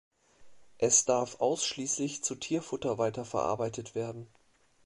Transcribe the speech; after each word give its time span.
Es 0.79 1.05
darf 1.05 1.39
ausschließlich 1.41 2.23
zu 2.23 2.33
Tierfutter 2.33 2.97
weiterverarbeitet 2.97 3.93
werden. 3.93 4.27